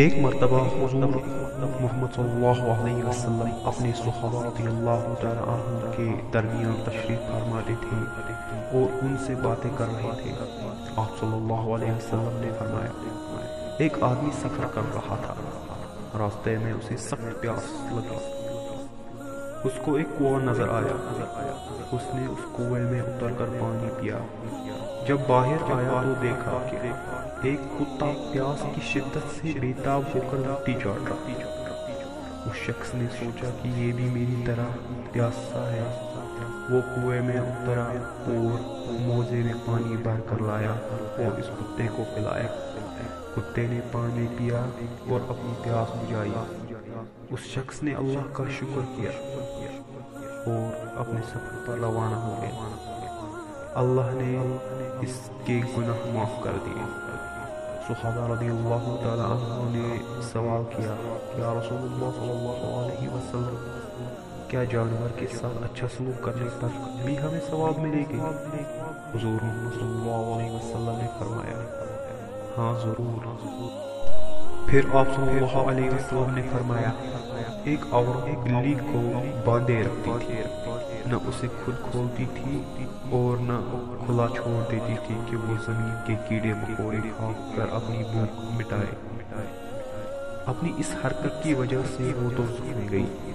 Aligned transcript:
ایک 0.00 0.18
مرتبہ 0.18 0.66
حضور 0.66 1.04
محمد 1.80 2.16
صلی 2.16 2.30
اللہ 2.30 2.72
علیہ 2.72 3.04
وسلم 3.04 3.48
اپنے 3.64 3.92
صحابہ 4.04 4.44
رضی 4.44 4.66
اللہ 4.66 5.14
تعالیٰ 5.20 5.48
عنہ 5.48 5.96
کے 5.96 6.28
درمیان 6.32 6.82
تشریف 6.84 7.18
فرماتے 7.26 7.74
تھے 7.80 7.96
اور 8.72 9.04
ان 9.04 9.16
سے 9.26 9.34
باتیں 9.34 9.70
کر 9.76 9.84
رہے 9.84 10.10
تھے۔ 10.22 10.30
آپ 10.96 11.20
صلی 11.20 11.36
اللہ 11.36 11.74
علیہ 11.74 11.92
وسلم 11.92 12.40
نے 12.40 12.50
فرمایا، 12.58 12.92
ایک 13.78 14.02
آدمی 14.02 14.30
سفر 14.38 14.66
کر 14.74 14.80
رہا 14.94 15.16
تھا۔ 15.26 15.34
راستے 16.18 16.58
میں 16.58 16.72
اسے 16.72 16.96
سخت 16.96 17.40
پیاس 17.40 17.92
لگا۔ 17.92 18.18
اس 19.64 19.72
کو 19.82 19.94
ایک 19.94 20.06
کنواں 20.18 20.40
نظر 20.40 20.68
آیا۔ 20.68 21.22
اس 21.92 22.14
نے 22.14 22.26
اس 22.26 22.56
کنویں 22.56 22.84
میں 22.84 23.02
اتر 23.02 23.28
کر 23.38 23.44
پانی 23.44 23.88
پیا۔ 24.00 24.18
جب 25.06 25.18
باہر 25.26 25.72
آیا 25.72 26.02
تو 26.02 26.14
دیکھا 26.22 26.66
کہ 26.70 26.76
ایک 27.48 27.60
کتا 27.78 28.06
پیاس 28.32 28.64
کی 28.74 28.80
شدت 28.80 29.18
سے 29.34 29.58
بیتاب 29.60 30.02
ہو 30.14 30.20
کر 30.30 30.36
مٹی 30.36 30.72
چاٹ 30.72 31.08
رہا 31.08 31.32
اس 32.46 32.56
شخص 32.56 32.94
نے 32.94 33.04
سوچا 33.18 33.50
کہ 33.62 33.68
یہ 33.68 33.92
بھی 33.92 34.04
میری 34.04 34.42
طرح 34.46 34.64
پیاسا 35.12 35.70
ہے۔ 35.72 36.06
وہ 36.70 36.80
کنویں 36.80 37.20
میں 37.20 37.36
اترا 37.36 37.84
اور 37.84 38.58
موزے 39.00 39.42
میں 39.42 39.54
پانی 39.66 39.96
بھر 39.96 40.20
کر 40.30 40.42
لایا 40.42 40.70
اور 40.70 41.38
اس 41.38 41.46
کتے 41.46 41.88
کو 41.96 42.04
پلایا۔ 42.14 42.70
کتے 43.36 43.66
نے 43.66 43.80
پانی 43.92 44.26
پیا 44.38 44.58
اور 45.10 45.20
اپنی 45.30 45.52
پیاس 45.62 45.96
بجائی 45.96 46.32
اس 47.30 47.40
شخص 47.40 47.82
نے 47.82 47.94
اللہ 47.94 48.32
کا 48.32 48.44
شکر 48.58 48.80
کیا 48.96 49.10
اور 50.46 50.86
اپنے 50.98 51.20
سفر 51.28 51.62
پر 51.66 51.78
روانہ 51.78 52.14
ہو 52.14 52.34
گیا۔ 52.42 52.99
اللہ 53.74 54.10
نے 54.12 54.56
اس 55.00 55.30
کے 55.44 55.60
گناہ 55.78 56.14
معاف 56.14 56.42
کر 56.42 56.50
دیے۔ 56.66 56.82
صحابہ 57.88 58.34
رضی 58.34 58.48
اللہ 58.48 59.04
تعالیٰ 59.04 59.30
عنہ 59.30 59.76
نے 59.76 59.98
سوال 60.32 60.62
کیا، 60.76 60.94
یا 61.36 61.52
رسول 61.52 61.78
اللہ 61.78 62.10
صلی 62.18 62.30
اللہ 62.30 62.64
علیہ 62.74 63.08
وسلم، 63.08 63.56
کیا 64.48 64.64
جانور 64.64 65.18
کے 65.18 65.26
ساتھ 65.26 65.62
اچھا 65.62 65.86
سلوک 65.96 66.24
کرنے 66.24 66.44
پر 66.60 66.68
بھی 67.04 67.18
ہمیں 67.18 67.40
ثواب 67.50 67.78
ملے 67.78 68.04
گی؟ 68.10 68.20
حضور 69.10 69.40
صلی 69.40 69.88
اللہ 69.88 70.36
علیہ 70.36 70.50
وسلم 70.50 70.94
نے 70.98 71.06
فرمایا 71.18 71.58
ہاں 72.58 72.80
ضرور۔ 72.80 73.26
پھر 74.70 74.80
آپ 74.94 75.06
صلی 75.16 75.28
اللہ 75.28 75.70
علیہ 75.70 75.90
وسلم 75.90 76.34
نے 76.34 76.42
فرمایا، 76.52 76.90
ایک 77.64 77.94
عورت 77.94 78.38
بلی 78.38 78.74
کو 78.74 79.20
باندھے 79.44 79.82
رکھتی 79.82 80.10
تھی۔ 80.26 80.69
نہ 81.06 81.14
اسے 81.14 81.46
خود 81.64 81.74
کھولتی 81.90 82.24
تھی 82.34 82.62
اور 83.10 83.36
نہ 83.40 83.52
کھلا 84.06 84.26
چھوڑ 84.28 84.70
دیتی 84.70 84.94
تھی 85.06 85.14
کہ 85.30 85.36
وہ 85.36 85.54
زمین 85.66 85.94
کے 86.06 86.14
کیڑے 86.28 86.54
مکوڑے 86.54 86.96
کھا 87.16 87.52
کر 87.56 87.66
اپنی 87.72 88.02
بھوک 88.12 88.40
مٹائے۔ 88.40 88.94
اپنی 90.46 90.72
اس 90.76 90.94
حرکت 91.04 91.42
کی 91.42 91.54
وجہ 91.54 91.76
سے 91.96 92.12
وہ 92.16 92.30
تو 92.36 92.42
سکھ 92.46 92.92
گئی۔ 92.92 93.29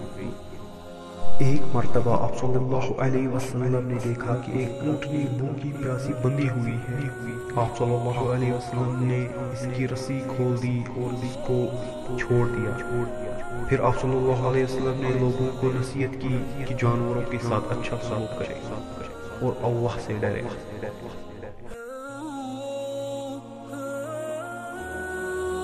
ایک 1.39 1.75
مرتبہ 1.75 2.23
آپ 2.23 2.37
صلی 2.39 2.55
اللہ 2.55 3.01
علیہ 3.01 3.27
وسلم 3.27 3.87
نے 3.87 3.95
دیکھا 4.05 4.35
کہ 4.35 4.51
ایک 4.51 4.69
اونٹنی 4.69 5.25
بھوکی 5.37 5.71
پیاسی 5.83 6.13
بندی 6.21 6.49
ہوئی 6.49 6.73
ہے۔ 6.73 7.07
آپ 7.55 7.77
صلی 7.77 7.95
اللہ 7.95 8.31
علیہ 8.31 8.53
وسلم 8.53 9.03
نے 9.03 9.27
اس 9.53 9.67
کی 9.77 9.87
رسی 9.87 10.21
کھول 10.35 10.55
دی 10.63 10.79
اور 10.97 11.13
اس 11.13 11.37
کو 11.47 11.65
چھوڑ 12.19 12.47
دیا۔ 12.47 12.77
پھر 13.69 13.79
آپ 13.79 14.01
صلی 14.01 14.17
اللہ 14.17 14.47
علیہ 14.47 14.63
وسلم 14.63 14.93
نے 14.97 15.19
لوگوں 15.19 15.61
کو 15.61 15.71
نصیحت 15.75 16.21
کی 16.21 16.63
کہ 16.67 16.75
جانوروں 16.81 17.31
کے 17.31 17.37
ساتھ 17.49 17.65
اچھا 17.69 17.97
سلوک 18.07 18.39
کرے 18.39 18.55
اور 19.41 19.51
اللہ 19.63 19.99
سے 20.05 20.13
ڈرے 20.19 20.41